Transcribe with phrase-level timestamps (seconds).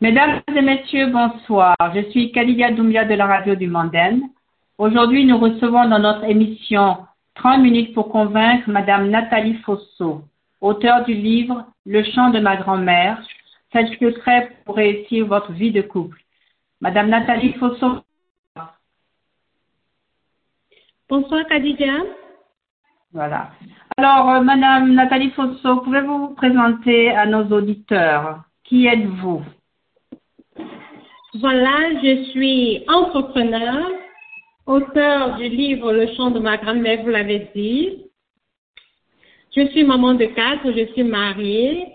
[0.00, 1.74] Mesdames et messieurs, bonsoir.
[1.92, 4.30] Je suis Kalidia Doumbia de la radio du Mandaine.
[4.78, 6.98] Aujourd'hui, nous recevons dans notre émission
[7.34, 10.22] 30 minutes pour convaincre Madame Nathalie Fosso,
[10.60, 13.20] auteure du livre Le chant de ma grand-mère,
[13.72, 16.20] 7 secrets pour réussir votre vie de couple.
[16.80, 17.98] Madame Nathalie Fosso.
[21.08, 21.94] Bonsoir Kadidia.
[23.12, 23.50] Voilà.
[23.96, 28.44] Alors, euh, Madame Nathalie Fosso, pouvez-vous vous présenter à nos auditeurs?
[28.62, 29.42] Qui êtes-vous?
[31.34, 33.90] Voilà, je suis entrepreneur,
[34.66, 38.04] auteur du livre Le chant de ma grand-mère, vous l'avez dit.
[39.54, 41.86] Je suis maman de quatre, je suis mariée.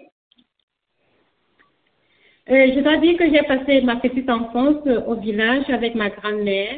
[2.50, 6.78] Euh, je dois dire que j'ai passé ma petite enfance au village avec ma grand-mère.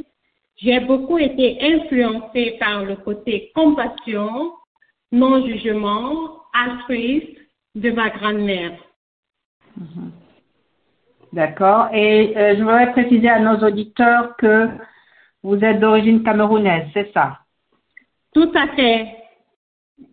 [0.58, 4.53] J'ai beaucoup été influencée par le côté compassion,
[5.11, 7.38] non-jugement, altruiste
[7.73, 8.77] de ma grand-mère.
[9.75, 10.25] Mhm.
[11.35, 11.89] D'accord.
[11.91, 14.69] Et euh, je voudrais préciser à nos auditeurs que
[15.44, 17.39] vous êtes d'origine camerounaise, c'est ça?
[18.33, 19.17] Tout à fait.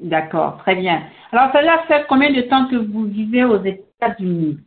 [0.00, 1.04] D'accord, très bien.
[1.30, 4.58] Alors, cela fait combien de temps que vous vivez aux États-Unis?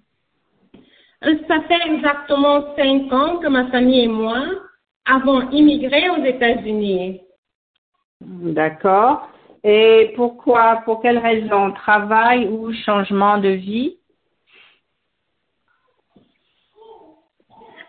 [1.25, 4.41] Euh, Ça fait exactement cinq ans que ma famille et moi
[5.05, 7.19] avons immigré aux États-Unis.
[8.21, 9.29] D'accord.
[9.61, 11.73] Et pourquoi Pour quelle raison?
[11.73, 13.97] Travail ou changement de vie?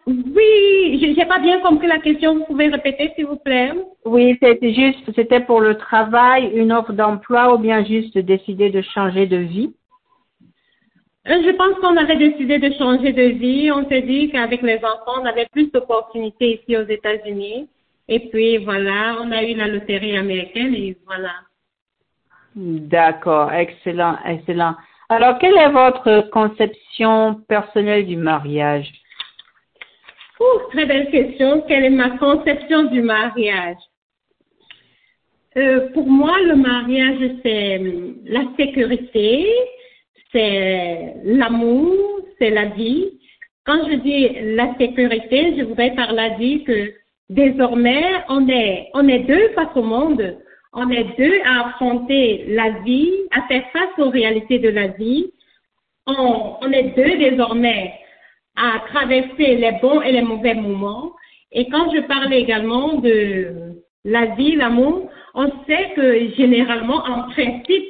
[0.06, 2.36] Oui, je n'ai pas bien compris la question.
[2.36, 3.72] Vous pouvez répéter, s'il vous plaît?
[4.04, 8.82] Oui, c'était juste, c'était pour le travail, une offre d'emploi ou bien juste décider de
[8.82, 9.74] changer de vie?
[11.28, 13.72] Euh, Je pense qu'on avait décidé de changer de vie.
[13.72, 17.68] On s'est dit qu'avec les enfants, on avait plus d'opportunités ici aux États-Unis.
[18.08, 21.32] Et puis voilà, on a eu la loterie américaine et voilà.
[22.54, 24.76] D'accord, excellent, excellent.
[25.08, 28.92] Alors, quelle est votre conception personnelle du mariage?
[30.70, 31.62] Très belle question.
[31.66, 33.78] Quelle est ma conception du mariage?
[35.56, 39.46] Euh, Pour moi, le mariage, c'est hum, la sécurité,
[40.32, 41.94] c'est l'amour,
[42.38, 43.18] c'est la vie.
[43.64, 46.92] Quand je dis la sécurité, je voudrais par là dire que
[47.30, 50.36] désormais, on est, on est deux face au monde.
[50.74, 55.32] On est deux à affronter la vie, à faire face aux réalités de la vie.
[56.06, 57.94] On, on est deux désormais
[58.56, 61.12] à traverser les bons et les mauvais moments.
[61.52, 63.74] Et quand je parle également de
[64.04, 67.84] la vie, l'amour, on sait que généralement, en principe,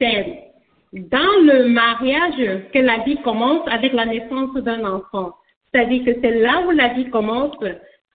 [0.00, 0.52] c'est
[0.92, 5.32] dans le mariage que la vie commence avec la naissance d'un enfant.
[5.72, 7.56] C'est-à-dire que c'est là où la vie commence.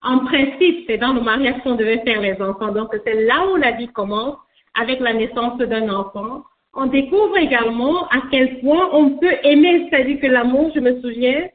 [0.04, 2.72] En principe, c'est dans le mariage qu'on devait faire les enfants.
[2.72, 4.36] Donc, c'est là où la vie commence
[4.76, 6.44] avec la naissance d'un enfant.
[6.76, 11.48] On découvre également à quel point on peut aimer, c'est-à-dire que l'amour, je me souviens,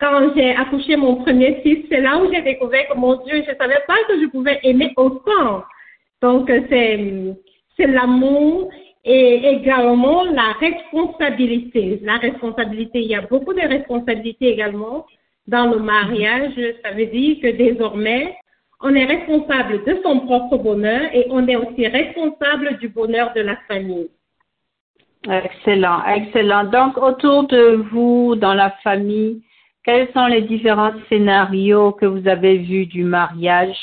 [0.00, 3.50] quand j'ai accouché mon premier fils, c'est là où j'ai découvert que mon Dieu, je
[3.50, 5.64] ne savais pas que je pouvais aimer autant.
[6.20, 7.34] Donc, c'est,
[7.76, 8.70] c'est l'amour
[9.04, 12.00] et également la responsabilité.
[12.02, 15.06] La responsabilité, il y a beaucoup de responsabilités également
[15.46, 16.54] dans le mariage.
[16.82, 18.34] Ça veut dire que désormais,
[18.80, 23.42] on est responsable de son propre bonheur et on est aussi responsable du bonheur de
[23.42, 24.08] la famille.
[25.28, 26.64] Excellent, excellent.
[26.64, 29.42] Donc, autour de vous, dans la famille,
[29.84, 33.76] quels sont les différents scénarios que vous avez vus du mariage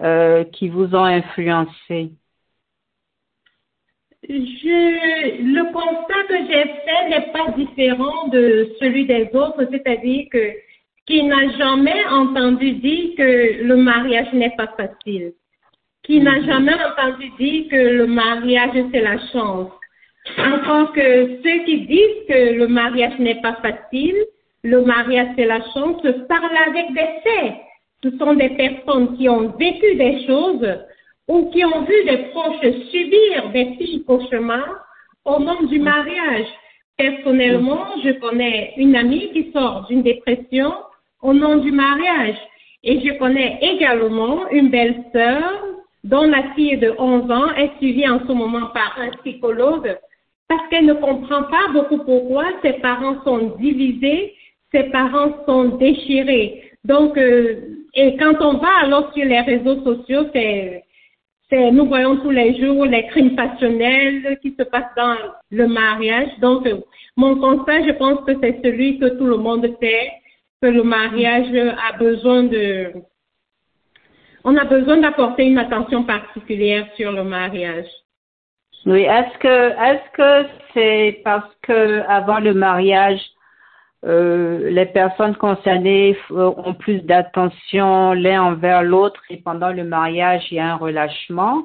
[0.00, 2.12] euh, qui vous ont influencé?
[4.26, 10.52] Je, le constat que j'ai fait n'est pas différent de celui des autres, c'est-à-dire que
[11.06, 15.34] qui n'a jamais entendu dire que le mariage n'est pas facile,
[16.02, 19.70] qui n'a jamais entendu dire que le mariage c'est la chance.
[20.38, 24.16] Encore que ceux qui disent que le mariage n'est pas facile,
[24.64, 27.54] le mariage c'est la chance, parlent avec des faits.
[28.02, 30.66] Ce sont des personnes qui ont vécu des choses
[31.28, 34.84] ou qui ont vu des proches subir des petits cauchemars
[35.24, 36.46] au nom du mariage.
[36.96, 40.72] Personnellement, je connais une amie qui sort d'une dépression
[41.22, 42.36] au nom du mariage.
[42.82, 45.62] Et je connais également une belle-sœur
[46.04, 49.96] dont la fille de 11 ans est suivie en ce moment par un psychologue
[50.48, 54.34] parce qu'elle ne comprend pas beaucoup pourquoi ses parents sont divisés,
[54.74, 56.72] ses parents sont déchirés.
[56.84, 60.82] Donc, euh, et quand on va alors sur les réseaux sociaux, c'est,
[61.70, 65.16] nous voyons tous les jours les crimes passionnels qui se passent dans
[65.50, 66.28] le mariage.
[66.40, 66.80] Donc, euh,
[67.16, 70.10] mon constat, je pense que c'est celui que tout le monde fait,
[70.60, 72.92] que le mariage a besoin de,
[74.42, 77.86] on a besoin d'apporter une attention particulière sur le mariage.
[78.86, 83.20] Oui, est-ce que est-ce que c'est parce que avant le mariage,
[84.06, 90.56] euh, les personnes concernées ont plus d'attention l'un envers l'autre et pendant le mariage, il
[90.56, 91.64] y a un relâchement.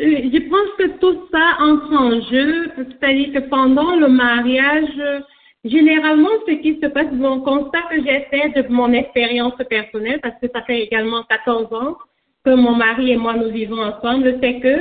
[0.00, 5.24] Euh, Je pense que tout ça entre en jeu, c'est-à-dire que pendant le mariage,
[5.64, 10.34] généralement, ce qui se passe, mon constat que j'ai fait de mon expérience personnelle, parce
[10.40, 11.98] que ça fait également 14 ans
[12.44, 14.76] que mon mari et moi nous vivons ensemble, c'est que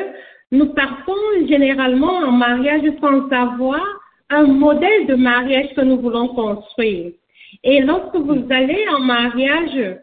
[0.51, 1.13] nous partons
[1.47, 3.81] généralement en mariage sans savoir
[4.29, 7.11] un modèle de mariage que nous voulons construire.
[7.63, 9.97] Et lorsque vous allez en mariage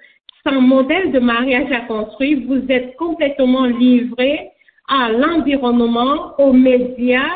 [0.47, 4.51] sans modèle de mariage à construire, vous êtes complètement livré
[4.89, 7.33] à l'environnement, aux médias.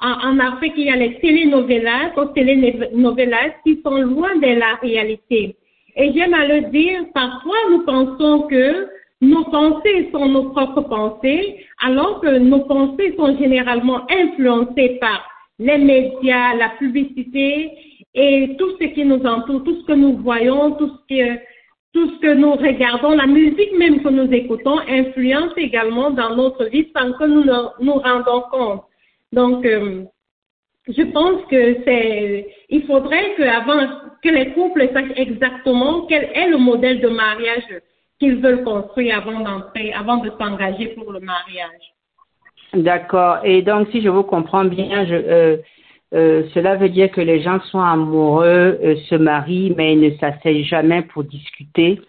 [0.00, 5.56] En, Afrique, il y a les télénovelas, les télénovelas qui sont loin de la réalité.
[5.94, 8.88] Et j'aime à le dire, parfois nous pensons que
[9.20, 15.78] nos pensées sont nos propres pensées, alors que nos pensées sont généralement influencées par les
[15.78, 17.70] médias, la publicité
[18.14, 21.40] et tout ce qui nous entoure, tout ce que nous voyons, tout ce que,
[21.92, 26.64] tout ce que nous regardons, la musique même que nous écoutons influence également dans notre
[26.66, 28.82] vie sans que nous nous rendons compte.
[29.32, 30.04] Donc, euh,
[30.88, 33.86] je pense que c'est, il faudrait que avant
[34.22, 37.66] que les couples sachent exactement quel est le modèle de mariage
[38.18, 41.91] qu'ils veulent construire avant d'entrer, avant de s'engager pour le mariage.
[42.74, 43.38] D'accord.
[43.44, 45.56] Et donc, si je vous comprends bien, je, euh,
[46.14, 50.10] euh, cela veut dire que les gens sont amoureux, euh, se marient, mais ils ne
[50.16, 52.00] s'asseyent jamais pour discuter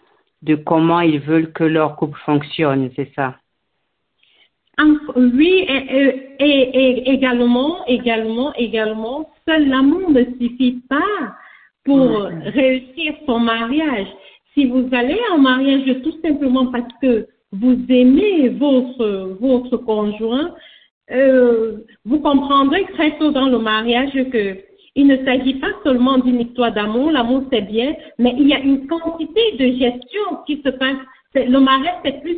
[0.41, 3.35] de comment ils veulent que leur couple fonctionne, c'est ça?
[5.15, 11.35] Oui, et, et, également, également, également, seul l'amour ne suffit pas
[11.85, 14.07] pour réussir son mariage.
[14.53, 20.53] Si vous allez en mariage tout simplement parce que vous aimez votre, votre conjoint,
[21.11, 24.57] euh, vous comprendrez très tôt dans le mariage que
[24.95, 28.59] il ne s'agit pas seulement d'une histoire d'amour, l'amour c'est bien, mais il y a
[28.59, 30.97] une quantité de gestion qui se passe.
[31.33, 32.37] Le mariage c'est plus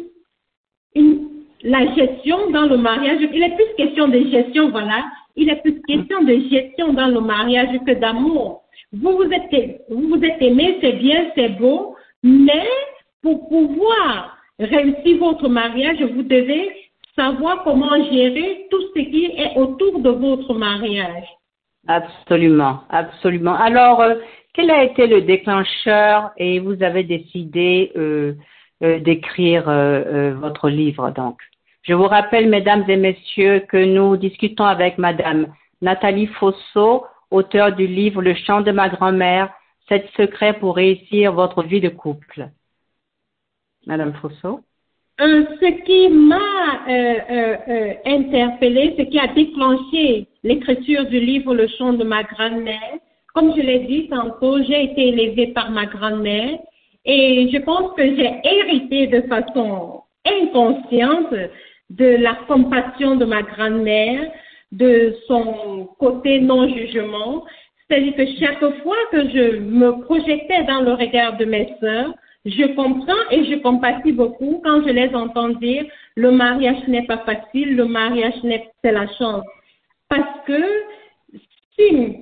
[1.63, 3.19] la gestion dans le mariage.
[3.33, 5.03] Il est plus question de gestion, voilà.
[5.35, 8.63] Il est plus question de gestion dans le mariage que d'amour.
[8.93, 12.67] Vous vous êtes aimé, c'est bien, c'est beau, mais
[13.21, 16.71] pour pouvoir réussir votre mariage, vous devez
[17.15, 21.25] savoir comment gérer tout ce qui est autour de votre mariage.
[21.87, 23.55] Absolument, absolument.
[23.55, 24.15] Alors, euh,
[24.53, 28.33] quel a été le déclencheur et vous avez décidé euh,
[28.83, 29.65] euh, d'écrire
[30.35, 31.37] votre livre donc?
[31.83, 37.85] Je vous rappelle, mesdames et messieurs, que nous discutons avec madame Nathalie Fosso, auteure du
[37.85, 39.53] livre Le chant de ma grand-mère,
[39.87, 42.49] sept secrets pour réussir votre vie de couple.
[43.85, 44.61] Madame Fosso
[45.21, 46.35] euh, ce qui m'a
[46.89, 52.23] euh, euh, euh, interpellée, ce qui a déclenché l'écriture du livre Le chant de ma
[52.23, 52.95] grand-mère,
[53.33, 56.59] comme je l'ai dit tantôt, j'ai été élevée par ma grand-mère
[57.05, 61.33] et je pense que j'ai hérité de façon inconsciente
[61.91, 64.29] de la compassion de ma grand-mère,
[64.73, 67.45] de son côté non-jugement.
[67.87, 72.13] C'est-à-dire que chaque fois que je me projetais dans le regard de mes sœurs,
[72.45, 77.17] je comprends et je compatis beaucoup quand je les entends dire le mariage n'est pas
[77.19, 78.35] facile, le mariage
[78.83, 79.43] c'est la chance.
[80.07, 80.61] Parce que
[81.77, 82.17] si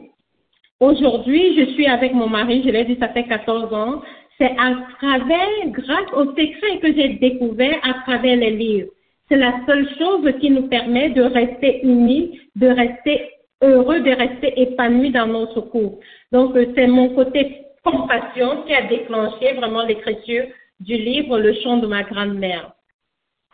[0.79, 4.01] aujourd'hui je suis avec mon mari, je l'ai dit, ça fait 14 ans,
[4.37, 8.89] c'est à travers, grâce aux secrets que j'ai découverts à travers les livres.
[9.29, 13.29] C'est la seule chose qui nous permet de rester unis, de rester
[13.61, 16.05] heureux, de rester épanouis dans notre couple.
[16.31, 20.45] Donc, c'est mon côté compassion qui a déclenché vraiment l'écriture
[20.79, 22.71] du livre Le chant de ma grand-mère.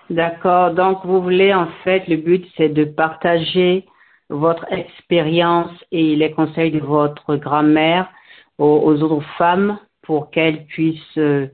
[0.10, 0.74] D'accord.
[0.74, 3.86] Donc, vous voulez, en fait, le but, c'est de partager
[4.30, 8.10] votre expérience et les conseils de votre grand-mère
[8.58, 11.48] aux, autres femmes pour qu'elles puissent euh,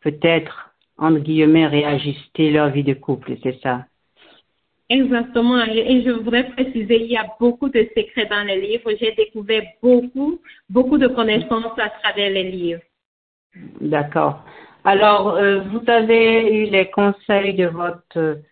[0.00, 3.84] peut-être, entre guillemets, réajuster leur vie de couple, c'est ça?
[4.92, 5.64] Exactement.
[5.64, 8.90] Et je voudrais préciser, il y a beaucoup de secrets dans les livres.
[9.00, 12.82] J'ai découvert beaucoup, beaucoup de connaissances à travers les livres.
[13.80, 14.44] D'accord.
[14.84, 18.42] Alors, euh, vous avez eu les conseils de votre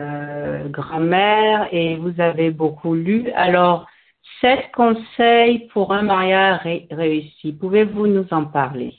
[0.00, 3.30] euh, grand-mère et vous avez beaucoup lu.
[3.36, 3.86] Alors,
[4.40, 7.52] sept conseils pour un mariage réussi.
[7.52, 8.94] Pouvez-vous nous en parler?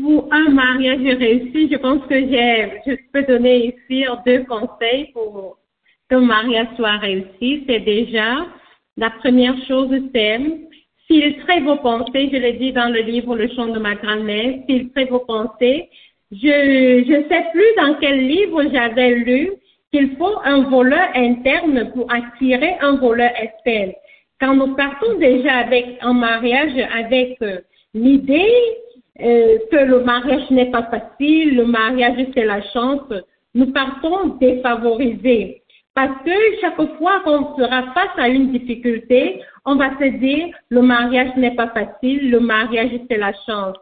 [0.00, 5.58] Pour un mariage réussi, je pense que j'ai, je peux donner ici deux conseils pour
[6.08, 7.64] qu'un mariage soit réussi.
[7.68, 8.46] C'est déjà,
[8.96, 10.40] la première chose, c'est
[11.06, 12.30] filtrer vos pensées.
[12.32, 15.90] Je l'ai dit dans le livre Le chant de ma grand-mère, filtrer vos pensées.
[16.30, 19.50] Je je sais plus dans quel livre j'avais lu
[19.92, 23.92] qu'il faut un voleur interne pour attirer un voleur externe.
[24.40, 27.58] quand nous partons déjà avec en mariage avec euh,
[27.92, 28.50] l'idée
[29.22, 33.02] euh, que le mariage n'est pas facile, le mariage c'est la chance,
[33.54, 35.62] nous partons défavorisés.
[35.94, 40.82] Parce que chaque fois qu'on sera face à une difficulté, on va se dire le
[40.82, 43.76] mariage n'est pas facile, le mariage c'est la chance.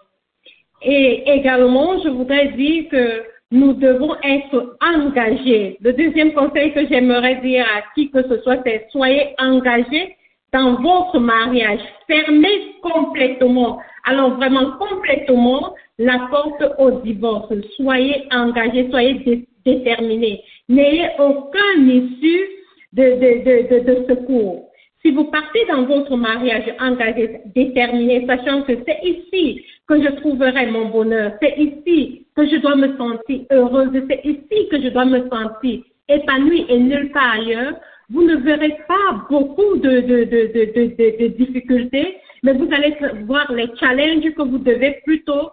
[0.82, 5.76] Et également, je voudrais dire que nous devons être engagés.
[5.80, 10.16] Le deuxième conseil que j'aimerais dire à qui que ce soit, c'est soyez engagés
[10.52, 11.80] dans votre mariage.
[12.06, 17.52] Fermez complètement, alors vraiment complètement la porte au divorce.
[17.76, 20.42] Soyez engagés, soyez déterminés.
[20.68, 22.48] N'ayez aucun issue
[22.92, 24.70] de, de, de, de, secours.
[25.02, 30.66] Si vous partez dans votre mariage engagé, déterminé, sachant que c'est ici que je trouverai
[30.66, 35.04] mon bonheur, c'est ici que je dois me sentir heureuse, c'est ici que je dois
[35.04, 37.74] me sentir épanouie et nulle part ailleurs,
[38.10, 43.68] vous ne verrez pas beaucoup de, de, de, de, difficultés, mais vous allez voir les
[43.78, 45.50] challenges que vous devez plutôt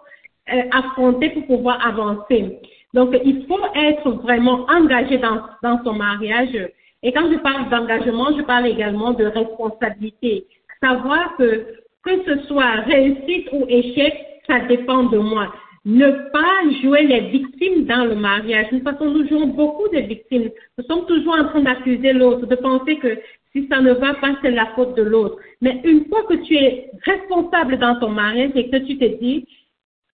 [0.52, 2.58] euh, affronter pour pouvoir avancer.
[2.94, 6.56] Donc, il faut être vraiment engagé dans, dans son mariage.
[7.02, 10.46] Et quand je parle d'engagement, je parle également de responsabilité.
[10.82, 11.66] Savoir que
[12.04, 14.14] que ce soit réussite ou échec,
[14.46, 15.52] ça dépend de moi
[15.88, 18.66] ne pas jouer les victimes dans le mariage.
[18.72, 20.50] Nous nous jouons beaucoup de victimes.
[20.76, 23.18] Nous sommes toujours en train d'accuser l'autre, de penser que
[23.52, 25.38] si ça ne va pas, c'est la faute de l'autre.
[25.62, 29.46] Mais une fois que tu es responsable dans ton mariage et que tu te dis,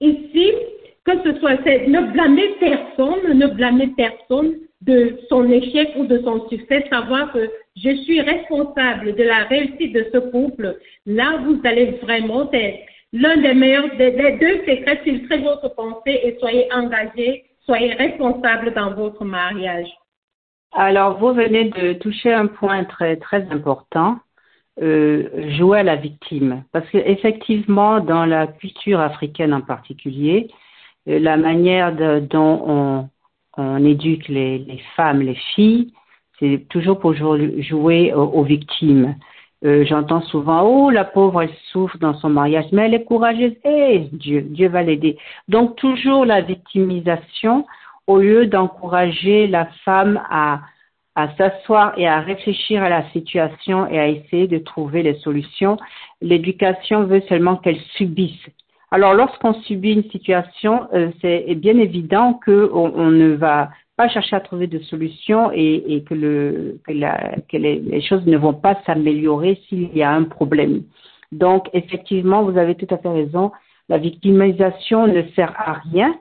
[0.02, 0.52] ici,
[1.06, 6.50] que ce soit, ne blâmer personne, ne blâmer personne de son échec ou de son
[6.50, 11.98] succès, savoir que je suis responsable de la réussite de ce couple, là, vous allez
[12.04, 17.94] vraiment être L'un des meilleurs, des, deux secrets, filtrez votre pensée et soyez engagés, soyez
[17.94, 19.90] responsables dans votre mariage.
[20.74, 24.20] Alors, vous venez de toucher un point très, très important,
[24.82, 26.64] euh, jouer à la victime.
[26.72, 30.48] Parce qu'effectivement, dans la culture africaine en particulier,
[31.10, 33.10] euh, la manière dont
[33.58, 35.92] on, éduque les, les, femmes, les filles,
[36.40, 39.16] c'est toujours pour jouer aux victimes.
[39.64, 43.54] Euh, j'entends souvent, oh, la pauvre, elle souffre dans son mariage, mais elle est courageuse.
[43.64, 45.18] Eh, Dieu, Dieu va l'aider.
[45.48, 47.66] Donc, toujours la victimisation
[48.08, 50.62] au lieu d'encourager la femme à,
[51.16, 55.78] à s'asseoir et à réfléchir à la situation et à essayer de trouver les solutions.
[56.22, 58.50] L'éducation veut seulement qu'elle subisse.
[58.90, 63.70] Alors, lorsqu'on subit une situation, euh, c'est bien évident qu'on on ne va
[64.10, 69.60] chercher à trouver de solutions et, que, le, que, les, choses ne vont pas s'améliorer
[69.68, 70.84] s'il y a un problème.
[71.32, 73.52] Donc, effectivement, vous avez tout à fait raison.
[73.90, 76.16] La victimisation ne sert à rien,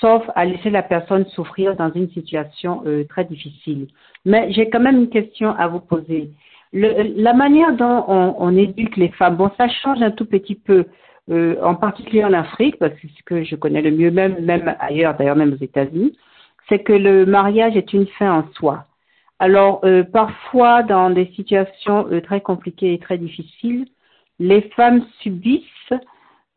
[0.00, 3.88] sauf à laisser la personne souffrir dans une situation euh, très difficile.
[4.24, 6.30] Mais j'ai quand même une question à vous poser.
[6.72, 10.84] la manière dont on, éduque les femmes, bon, ça change un tout petit peu.
[11.30, 14.74] Euh, en particulier en Afrique, parce que c'est ce que je connais le mieux, même
[14.80, 16.16] ailleurs, d'ailleurs même aux États-Unis
[16.68, 18.86] c'est que le mariage est une fin en soi.
[19.38, 23.86] Alors, euh, parfois, dans des situations euh, très compliquées et très difficiles,
[24.40, 25.92] les femmes subissent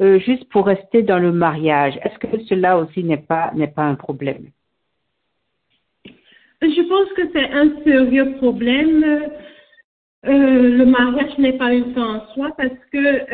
[0.01, 1.99] euh, juste pour rester dans le mariage.
[2.03, 4.47] Est-ce que cela aussi n'est pas, n'est pas un problème?
[6.61, 9.29] Je pense que c'est un sérieux problème.
[10.23, 13.25] le mariage n'est pas une fin en soi parce que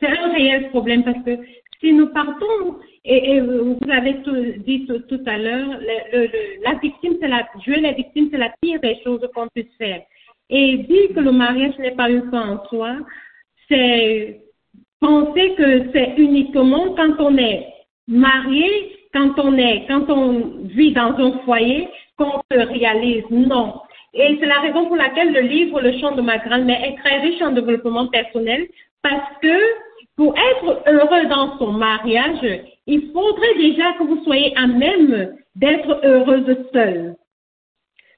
[0.00, 1.38] c'est un réel problème parce que
[1.84, 4.14] si nous partons et, vous avez
[4.66, 5.78] dit tout, à l'heure,
[6.64, 10.00] la victime, c'est la, jouer la victime, c'est la pire des choses qu'on puisse faire.
[10.48, 12.96] Et dire que le mariage n'est pas une fin en soi,
[13.68, 14.40] c'est
[15.00, 17.66] penser que c'est uniquement quand on est
[18.08, 23.24] marié, quand on est, quand on vit dans un foyer, qu'on se réalise.
[23.30, 23.74] Non.
[24.14, 27.18] Et c'est la raison pour laquelle le livre Le chant de ma grand-mère est très
[27.20, 28.66] riche en développement personnel
[29.02, 29.58] parce que
[30.16, 36.00] pour être heureux dans son mariage, il faudrait déjà que vous soyez à même d'être
[36.04, 37.16] heureuse seule.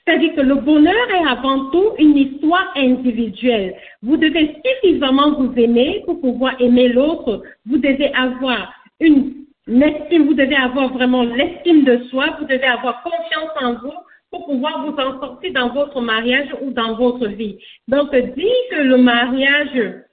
[0.07, 3.75] C'est-à-dire que le bonheur est avant tout une histoire individuelle.
[4.03, 7.43] Vous devez suffisamment vous aimer pour pouvoir aimer l'autre.
[7.67, 13.03] Vous devez avoir une, estime, vous devez avoir vraiment l'estime de soi, vous devez avoir
[13.03, 13.95] confiance en vous
[14.31, 17.59] pour pouvoir vous en sortir dans votre mariage ou dans votre vie.
[17.88, 20.05] Donc, dire que le mariage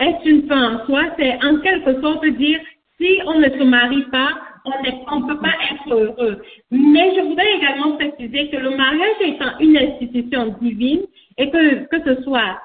[0.00, 2.58] est une fin en soi, c'est en quelque sorte dire
[3.00, 4.30] si on ne se marie pas,
[4.64, 6.42] on ne peut pas être heureux.
[6.70, 11.02] Mais je voudrais également préciser que le mariage étant une institution divine
[11.38, 12.58] et que, que ce soit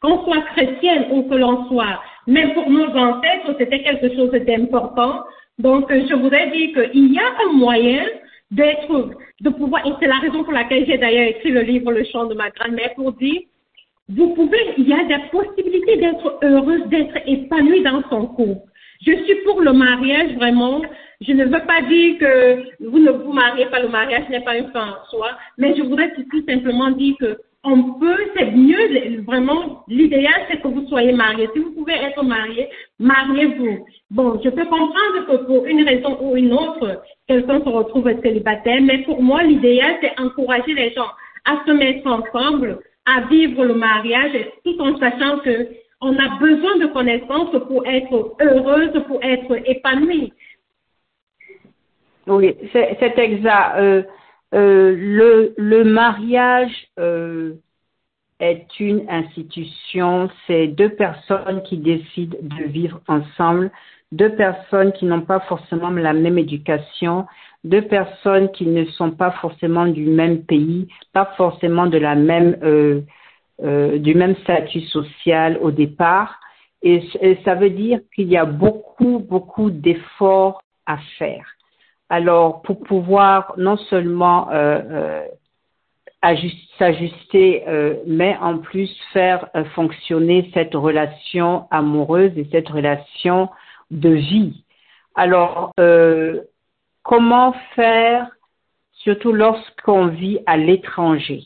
[0.00, 5.24] qu'on soit chrétienne ou que l'on soit, même pour nos ancêtres, c'était quelque chose d'important.
[5.58, 8.06] Donc, je voudrais dire qu'il y a un moyen
[8.50, 9.10] d'être,
[9.42, 12.24] de pouvoir, et c'est la raison pour laquelle j'ai d'ailleurs écrit le livre Le chant
[12.26, 13.42] de ma grand-mère pour dire,
[14.16, 18.66] vous pouvez, il y a des possibilités d'être heureuse, d'être épanouie dans son couple.
[19.06, 20.82] Je suis pour le mariage, vraiment.
[21.20, 24.56] Je ne veux pas dire que vous ne vous mariez pas, le mariage n'est pas
[24.56, 29.22] une fin en soi, mais je voudrais tout simplement dire que on peut, c'est mieux,
[29.26, 31.46] vraiment, l'idéal, c'est que vous soyez marié.
[31.52, 33.84] Si vous pouvez être marié, mariez-vous.
[34.10, 38.80] Bon, je peux comprendre que pour une raison ou une autre, quelqu'un se retrouve célibataire,
[38.80, 41.10] mais pour moi, l'idéal, c'est encourager les gens
[41.44, 44.32] à se mettre ensemble, à vivre le mariage,
[44.64, 45.68] tout en sachant que
[46.00, 50.32] on a besoin de connaissances pour être heureuse, pour être épanouie.
[52.26, 53.78] Oui, c'est exact.
[53.78, 54.02] Euh,
[54.54, 57.54] euh, le, mariage euh,
[58.40, 63.70] est une institution, c'est deux personnes qui décident de vivre ensemble,
[64.12, 67.26] deux personnes qui n'ont pas forcément la même éducation,
[67.64, 72.56] deux personnes qui ne sont pas forcément du même pays, pas forcément de la même
[72.62, 73.02] euh,
[73.62, 76.40] euh du même statut social au départ.
[76.82, 77.02] Et,
[77.44, 81.46] ça veut dire qu'il y a beaucoup, beaucoup d'efforts à faire.
[82.08, 85.26] Alors, pour pouvoir non seulement euh, euh,
[86.78, 93.48] s'ajuster, euh, mais en plus faire fonctionner cette relation amoureuse et cette relation
[93.90, 94.64] de vie.
[95.14, 95.72] Alors,
[97.10, 98.30] comment faire,
[98.92, 101.42] surtout lorsqu'on vit à l'étranger?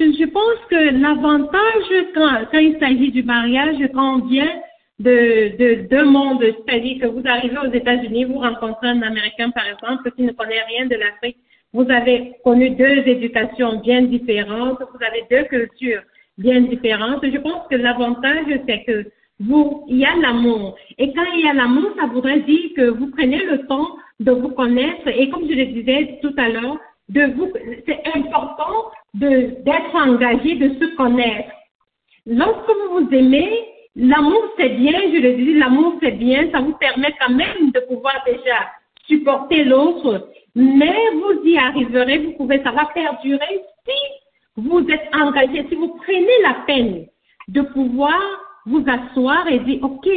[0.00, 4.52] Je pense que l'avantage quand, il s'agit du mariage, quand on vient
[4.98, 9.68] de, de deux mondes, c'est-à-dire que vous arrivez aux États-Unis, vous rencontrez un Américain, par
[9.68, 11.36] exemple, qui ne connaît rien de l'Afrique,
[11.72, 16.02] vous avez connu deux éducations bien différentes, vous avez deux cultures
[16.36, 17.24] bien différentes.
[17.24, 19.06] Je pense que l'avantage, c'est que
[19.88, 20.76] il y a l'amour.
[20.98, 23.88] Et quand il y a l'amour, ça voudrait dire que vous prenez le temps
[24.20, 25.08] de vous connaître.
[25.08, 26.78] Et comme je le disais tout à l'heure,
[27.14, 31.50] c'est important d'être engagé, de se connaître.
[32.26, 36.72] Lorsque vous vous aimez, L'amour, c'est bien, je le dis, l'amour, c'est bien, ça vous
[36.72, 38.70] permet quand même de pouvoir déjà
[39.06, 43.92] supporter l'autre, mais vous y arriverez, vous pouvez, ça va perdurer si
[44.56, 47.06] vous êtes engagé, si vous prenez la peine
[47.48, 48.18] de pouvoir
[48.66, 50.08] vous asseoir et dire, OK,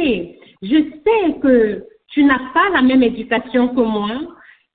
[0.62, 4.20] je sais que tu n'as pas la même éducation que moi,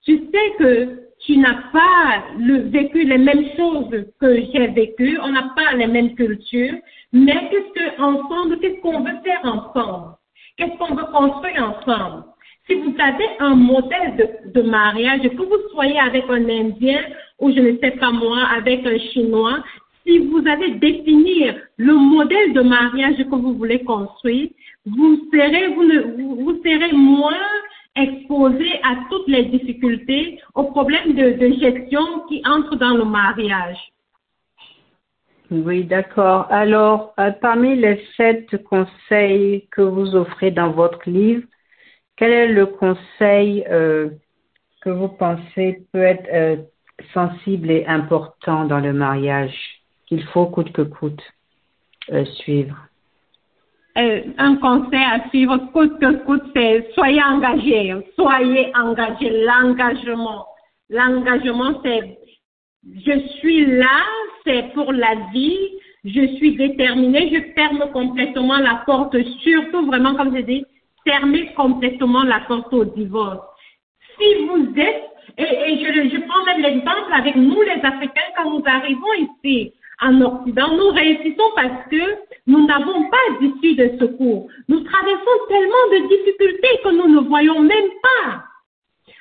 [0.08, 5.54] je sais que tu n'as pas vécu les mêmes choses que j'ai vécues, on n'a
[5.56, 6.78] pas les mêmes cultures,
[7.14, 10.16] mais qu'est-ce que ensemble, qu'est-ce qu'on veut faire ensemble?
[10.58, 12.24] Qu'est-ce qu'on veut construire ensemble?
[12.68, 17.02] Si vous avez un modèle de mariage, que vous soyez avec un Indien
[17.40, 19.64] ou je ne sais pas moi, avec un Chinois,
[20.06, 24.50] si vous allez définir le modèle de mariage que vous voulez construire,
[24.86, 26.00] vous serez, vous, ne,
[26.44, 27.48] vous serez moins
[27.96, 33.78] exposé à toutes les difficultés, aux problèmes de, gestion qui entrent dans le mariage.
[35.50, 36.48] Oui, d'accord.
[36.50, 41.44] Alors, euh, parmi les sept conseils que vous offrez dans votre livre,
[42.16, 44.10] quel est le conseil euh,
[44.82, 46.56] que vous pensez peut être euh,
[47.14, 49.81] sensible et important dans le mariage?
[50.12, 51.22] Qu'il faut coûte que coûte
[52.42, 52.76] suivre
[53.98, 60.46] euh, un conseil à suivre coûte que coûte, c'est soyez engagés, soyez engagés, l'engagement.
[60.90, 62.18] L'engagement, c'est
[63.06, 64.00] je suis là,
[64.46, 65.60] c'est pour la vie,
[66.06, 70.66] je suis déterminée, je ferme complètement la porte, surtout vraiment, comme je dis,
[71.06, 73.46] fermez complètement la porte au divorce.
[74.18, 75.04] Si vous êtes,
[75.38, 80.76] et, je prends même l'exemple avec nous les Africains, quand nous arrivons ici, en Occident,
[80.76, 84.48] nous réussissons parce que nous n'avons pas d'issue de secours.
[84.68, 88.44] Nous traversons tellement de difficultés que nous ne voyons même pas.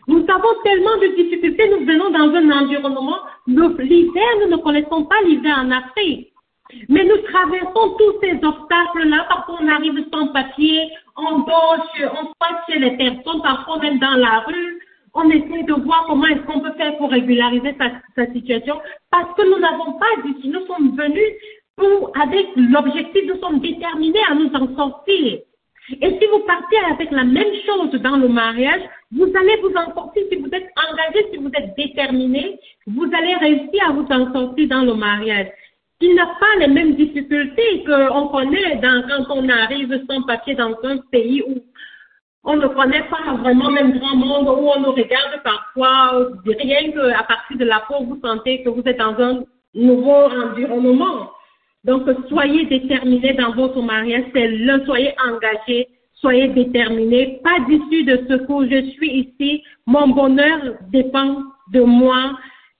[0.08, 5.20] Nous avons tellement de difficultés, nous venons dans un environnement, l'hiver, nous ne connaissons pas
[5.24, 6.32] l'hiver en Afrique.
[6.88, 12.78] Mais nous traversons tous ces obstacles-là, parfois on arrive sans papier, on dort, on chez
[12.78, 14.80] les personnes, parfois même dans la rue,
[15.14, 17.74] on essaie de voir comment est-ce qu'on peut faire pour régulariser
[18.16, 20.48] sa, situation parce que nous n'avons pas d'ici.
[20.48, 21.32] Nous sommes venus
[21.76, 25.38] pour, avec l'objectif, nous sommes déterminés à nous en sortir.
[26.00, 29.92] Et si vous partez avec la même chose dans le mariage, vous allez vous en
[29.94, 30.22] sortir.
[30.30, 34.68] Si vous êtes engagé, si vous êtes déterminé, vous allez réussir à vous en sortir
[34.68, 35.48] dans le mariage.
[36.00, 40.98] Il n'a pas les mêmes difficultés qu'on connaît quand on arrive sans papier dans un
[41.10, 41.56] pays où
[42.44, 47.22] on ne connaît pas vraiment même grand monde où on nous regarde parfois, rien qu'à
[47.24, 51.30] partir de la peau, vous sentez que vous êtes dans un nouveau environnement.
[51.84, 58.26] Donc, soyez déterminés dans votre mariage, c'est le, soyez engagés, soyez déterminés, pas d'issue de
[58.28, 60.58] secours, je suis ici, mon bonheur
[60.90, 62.32] dépend de moi,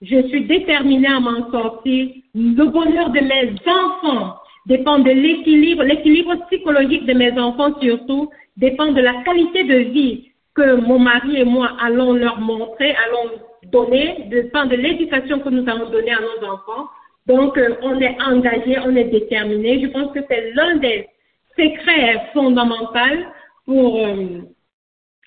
[0.02, 2.08] Je suis déterminée à m'en sortir.
[2.34, 8.92] Le bonheur de mes enfants dépend de l'équilibre, l'équilibre psychologique de mes enfants surtout, dépend
[8.92, 14.24] de la qualité de vie que mon mari et moi allons leur montrer, allons donner,
[14.28, 16.88] dépend de l'éducation que nous allons donner à nos enfants.
[17.26, 19.80] Donc, euh, on est engagé, on est déterminé.
[19.80, 21.08] Je pense que c'est l'un des
[21.56, 23.24] secrets fondamentaux
[23.66, 24.40] pour euh,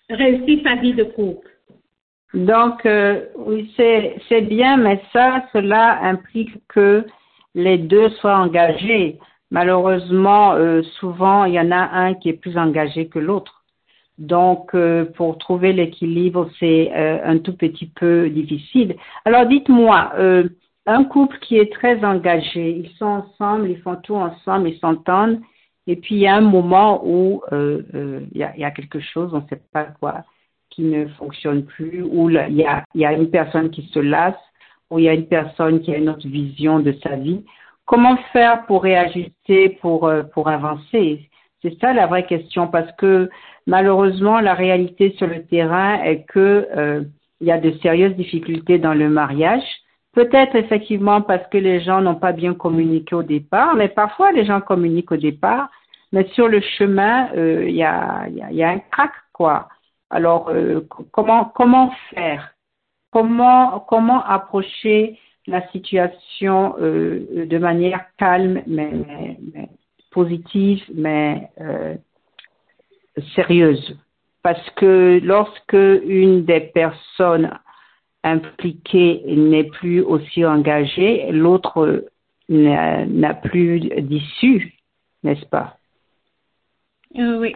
[0.10, 1.50] réussir sa vie de couple.
[2.34, 7.06] Donc, euh, oui, c'est bien, mais ça, cela implique que
[7.54, 9.20] les deux soient engagés.
[9.54, 13.63] Malheureusement, euh, souvent, il y en a un qui est plus engagé que l'autre.
[14.18, 18.96] Donc, euh, pour trouver l'équilibre, c'est euh, un tout petit peu difficile.
[19.26, 20.13] Alors, dites-moi,
[20.88, 25.39] un couple qui est très engagé, ils sont ensemble, ils font tout ensemble, ils s'entendent,
[25.86, 29.48] et puis il y a un moment où il y a, quelque chose, on ne
[29.50, 30.24] sait pas quoi,
[30.72, 32.56] qui ne fonctionne plus, où il
[32.96, 34.44] y a une personne qui se lasse,
[34.89, 37.44] où il y a une personne qui a une autre vision de sa vie.
[37.86, 41.30] Comment faire pour réajuster, pour, euh, pour avancer?
[41.62, 43.30] C'est ça la vraie question, parce que
[43.67, 47.04] malheureusement, la réalité sur le terrain est que euh,
[47.39, 49.63] il y a de sérieuses difficultés dans le mariage.
[50.13, 54.46] Peut-être effectivement parce que les gens n'ont pas bien communiqué au départ, mais parfois les
[54.46, 55.69] gens communiquent au départ,
[56.12, 59.67] mais sur le chemin, euh, il y, a, y, a, y, a, un crack, quoi.
[60.10, 62.54] Alors, euh, comment, comment faire?
[63.12, 68.91] Comment, comment approcher la situation euh, de manière calme, mais,
[70.12, 71.95] positive, mais euh,
[73.36, 73.97] sérieuse.
[74.41, 77.51] Parce que lorsque une des personnes
[78.23, 82.06] impliquées n'est plus aussi engagée, l'autre
[82.49, 84.73] n'a plus d'issue,
[85.23, 85.77] n'est-ce pas?
[87.17, 87.56] Euh, Oui.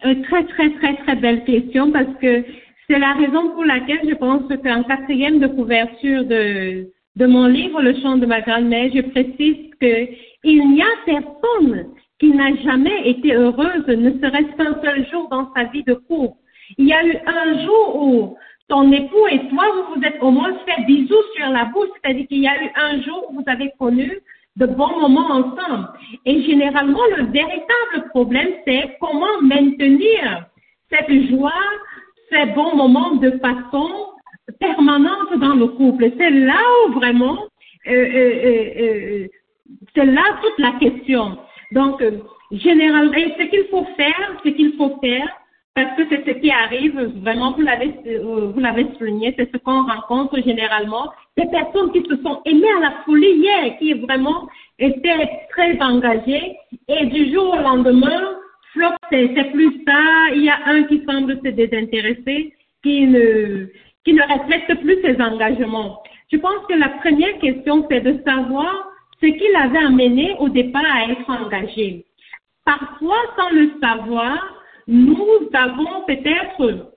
[0.00, 2.42] Très, très, très, très belle question parce que
[2.86, 7.82] c'est la raison pour laquelle je pense qu'en quatrième de couverture de, de mon livre
[7.82, 10.08] Le chant de ma grand-mère, je précise que
[10.44, 15.52] il n'y a personne qui n'a jamais été heureuse, ne serait-ce qu'un seul jour dans
[15.54, 16.36] sa vie de couple.
[16.78, 18.36] Il y a eu un jour où
[18.68, 22.26] ton époux et toi, vous vous êtes au moins fait bisous sur la bouche, c'est-à-dire
[22.28, 24.18] qu'il y a eu un jour où vous avez connu
[24.56, 25.88] de bons moments ensemble.
[26.26, 30.46] Et généralement, le véritable problème, c'est comment maintenir
[30.90, 31.52] cette joie,
[32.30, 33.88] ces bons moments de façon
[34.58, 36.10] permanente dans le couple.
[36.18, 37.38] C'est là où vraiment,
[37.86, 39.26] euh, euh, euh,
[39.94, 41.38] c'est là toute la question.
[41.72, 42.02] Donc,
[42.50, 45.28] généralement, ce qu'il faut faire, ce qu'il faut faire,
[45.74, 49.86] parce que c'est ce qui arrive, vraiment, vous l'avez, vous l'avez souligné, c'est ce qu'on
[49.86, 55.30] rencontre généralement, des personnes qui se sont aimées à la folie hier, qui vraiment étaient
[55.50, 56.56] très engagées,
[56.88, 58.36] et du jour au lendemain,
[58.72, 60.34] flop, c'est plus ça.
[60.34, 63.66] Il y a un qui semble se désintéresser, qui ne,
[64.04, 66.02] qui ne respecte plus ses engagements.
[66.32, 70.84] Je pense que la première question, c'est de savoir ce qui l'avait amené au départ
[70.84, 72.06] à être engagé.
[72.64, 74.38] Parfois, sans le savoir,
[74.86, 76.90] nous avons peut-être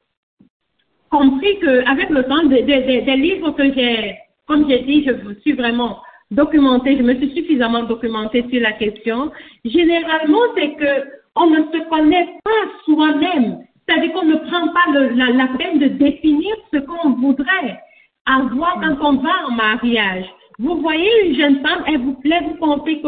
[1.10, 4.16] compris qu'avec le temps des, des, des livres que j'ai,
[4.48, 6.00] comme j'ai dit, je suis vraiment
[6.32, 9.32] documentée, je me suis suffisamment documentée sur la question.
[9.66, 12.52] Généralement, c'est que on ne se connaît pas
[12.86, 13.66] soi-même.
[13.88, 17.80] C'est-à-dire qu'on ne prend pas la, peine de définir ce qu'on voudrait
[18.26, 20.26] avoir quand on va en mariage.
[20.60, 23.08] Vous voyez une jeune femme, elle vous plaît, vous pensez que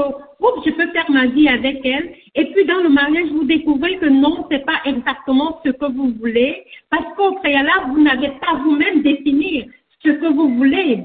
[0.66, 2.14] je peux faire ma vie avec elle.
[2.34, 6.12] Et puis dans le mariage, vous découvrez que non, c'est pas exactement ce que vous
[6.20, 9.66] voulez, parce qu'au préalable, vous n'avez pas vous-même définir
[10.04, 11.04] ce que vous voulez.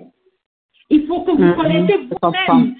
[0.88, 1.54] Il faut que vous mm-hmm.
[1.54, 2.74] connaissiez vous-même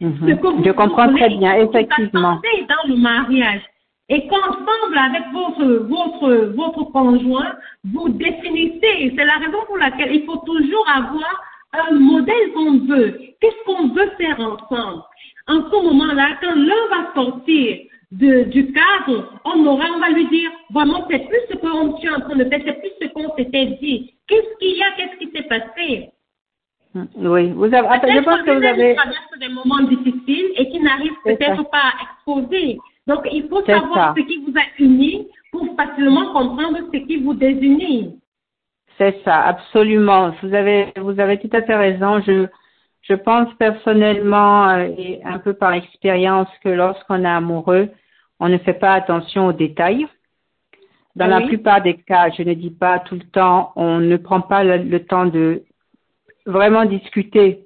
[0.00, 0.38] Mhm.
[0.64, 2.40] Je comprends très bien, effectivement.
[2.68, 3.62] dans le mariage
[4.08, 9.12] et qu'ensemble avec votre, votre, votre conjoint, vous définissez.
[9.16, 11.42] C'est la raison pour laquelle il faut toujours avoir
[11.72, 13.20] un modèle qu'on veut.
[13.40, 15.02] Qu'est-ce qu'on veut faire ensemble?
[15.46, 17.78] En ce moment-là, quand l'un va sortir
[18.12, 22.10] de, du cadre, on aura, on va lui dire, vraiment, c'est plus ce qu'on est
[22.10, 24.14] en train de faire, c'est plus ce qu'on s'était dit.
[24.26, 24.92] Qu'est-ce qu'il y a?
[24.96, 26.10] Qu'est-ce qui s'est passé?
[27.16, 28.94] Oui, vous avez, je pense que vous avez.
[28.94, 32.78] traverse des moments difficiles et qui n'arrivent peut-être pas à exposer.
[33.08, 37.32] Donc, il faut savoir ce qui vous a uni pour facilement comprendre ce qui vous
[37.32, 38.20] désunit.
[38.98, 40.34] C'est ça, absolument.
[40.42, 42.20] Vous avez, vous avez tout à fait raison.
[42.20, 42.46] Je,
[43.02, 47.88] je pense personnellement euh, et un peu par expérience que lorsqu'on est amoureux,
[48.40, 50.06] on ne fait pas attention aux détails.
[51.16, 54.16] Dans ah la plupart des cas, je ne dis pas tout le temps, on ne
[54.18, 55.64] prend pas le temps de
[56.44, 57.64] vraiment discuter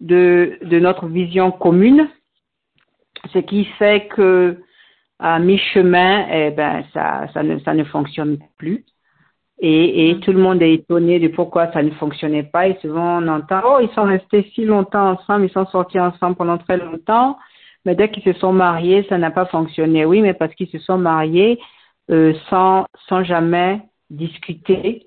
[0.00, 2.08] de, de notre vision commune,
[3.32, 4.58] ce qui fait que
[5.20, 8.84] à mi-chemin, eh ben, ça, ça, ne, ça ne fonctionne plus.
[9.62, 12.68] Et, et tout le monde est étonné de pourquoi ça ne fonctionnait pas.
[12.68, 16.36] Et souvent, on entend, oh, ils sont restés si longtemps ensemble, ils sont sortis ensemble
[16.36, 17.36] pendant très longtemps.
[17.84, 20.06] Mais dès qu'ils se sont mariés, ça n'a pas fonctionné.
[20.06, 21.58] Oui, mais parce qu'ils se sont mariés
[22.10, 25.06] euh, sans, sans jamais discuter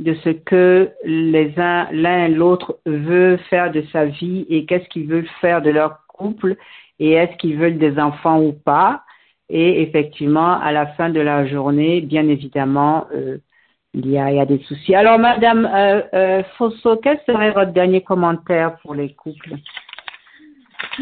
[0.00, 4.88] de ce que les uns, l'un et l'autre veut faire de sa vie et qu'est-ce
[4.88, 6.56] qu'ils veulent faire de leur couple
[6.98, 9.02] et est-ce qu'ils veulent des enfants ou pas.
[9.54, 13.36] Et effectivement, à la fin de la journée, bien évidemment, euh,
[13.92, 14.94] il, y a, des soucis.
[14.94, 19.56] Alors, Madame euh, euh, Fosso, quel serait votre dernier commentaire pour les couples?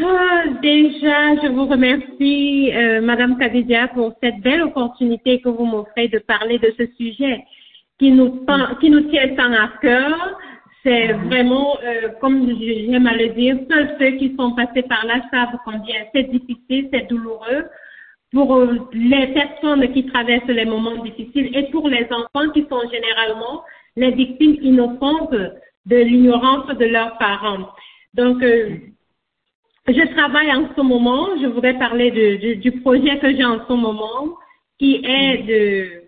[0.03, 6.09] Ah, déjà, je vous remercie, euh, Madame Kadidia, pour cette belle opportunité que vous m'offrez
[6.09, 7.45] de parler de ce sujet
[8.01, 8.45] qui nous,
[9.11, 10.41] tient tant à cœur.
[10.83, 11.77] C'est vraiment,
[12.21, 13.59] comme j'aime à le dire,
[14.01, 17.67] ceux qui sont passés par là savent combien c'est difficile, c'est douloureux
[18.33, 22.83] pour euh, les personnes qui traversent les moments difficiles et pour les enfants qui sont
[22.91, 23.65] généralement
[23.97, 25.35] les victimes innocentes
[25.87, 27.69] de l'ignorance de leurs parents.
[28.15, 28.77] Donc, euh,
[29.89, 34.37] je travaille en ce moment, je voudrais parler du projet que j'ai en ce moment,
[34.79, 36.01] qui est de,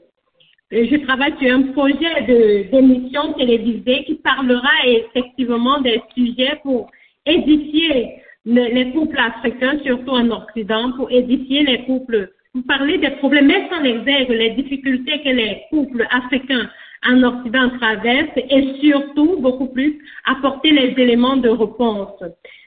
[0.73, 2.23] je travaille sur un projet
[2.71, 6.91] d'émission télévisée qui parlera effectivement des sujets pour
[7.27, 13.47] édifier les couples africains, surtout en Occident, pour édifier les couples, pour parler des problèmes,
[13.47, 16.69] mettre en exergue les difficultés que les couples africains
[17.07, 22.23] en Occident traversent et surtout, beaucoup plus, apporter les éléments de réponse.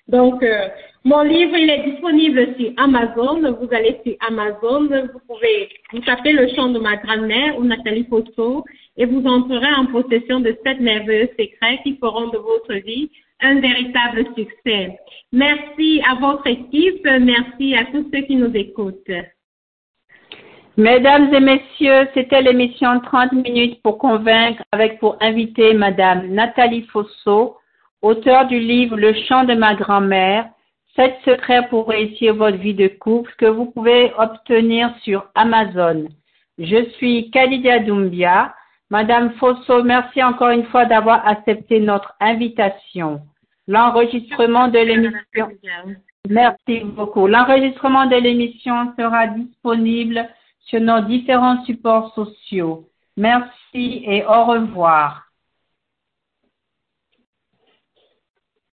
[0.07, 0.67] Donc, euh,
[1.03, 3.39] mon livre, il est disponible sur Amazon.
[3.59, 8.05] Vous allez sur Amazon, vous pouvez vous taper le chant de ma grand-mère ou Nathalie
[8.09, 8.65] Fosso
[8.97, 13.09] et vous entrerez en possession de sept merveilleux secrets qui feront de votre vie
[13.41, 14.97] un véritable succès.
[15.31, 19.11] Merci à votre équipe, merci à tous ceux qui nous écoutent.
[20.77, 27.57] Mesdames et messieurs, c'était l'émission 30 minutes pour convaincre avec pour invité Madame Nathalie Fosso,
[28.01, 30.49] auteure du livre Le chant de ma grand-mère,
[30.95, 36.07] sept secrets pour réussir votre vie de couple que vous pouvez obtenir sur Amazon.
[36.57, 38.53] Je suis Kalidia Doumbia.
[38.89, 43.21] Madame Fosso, merci encore une fois d'avoir accepté notre invitation.
[43.67, 45.49] L'enregistrement de l'émission.
[46.29, 47.27] Merci beaucoup.
[47.27, 50.27] L'enregistrement de l'émission sera disponible
[50.65, 52.87] sur nos différents supports sociaux.
[53.17, 55.24] Merci et au revoir.